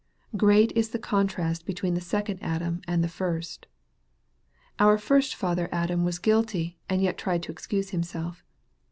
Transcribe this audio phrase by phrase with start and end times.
[0.35, 3.67] Great is the contrast between the second Adam and the first!
[4.79, 8.43] Our first father Adam was guilty, and yet tried to excuse him self.